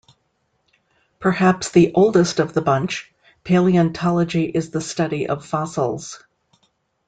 Perhaps 1.19 1.69
the 1.69 1.91
oldest 1.93 2.39
of 2.39 2.55
the 2.55 2.61
bunch, 2.61 3.13
paleontology 3.43 4.45
is 4.45 4.71
the 4.71 4.81
study 4.81 5.27
of 5.27 5.45
fossils. 5.45 6.23